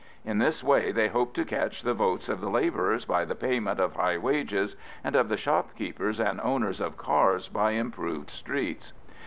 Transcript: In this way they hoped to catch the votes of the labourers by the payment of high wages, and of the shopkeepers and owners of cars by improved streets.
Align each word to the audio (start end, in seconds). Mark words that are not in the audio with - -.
In 0.25 0.39
this 0.39 0.63
way 0.63 0.91
they 0.91 1.09
hoped 1.09 1.35
to 1.35 1.45
catch 1.45 1.83
the 1.83 1.93
votes 1.93 2.27
of 2.27 2.41
the 2.41 2.49
labourers 2.49 3.05
by 3.05 3.23
the 3.23 3.35
payment 3.35 3.79
of 3.79 3.95
high 3.97 4.17
wages, 4.17 4.75
and 5.03 5.15
of 5.15 5.29
the 5.29 5.37
shopkeepers 5.37 6.19
and 6.19 6.41
owners 6.41 6.81
of 6.81 6.97
cars 6.97 7.47
by 7.47 7.73
improved 7.73 8.31
streets. 8.31 8.93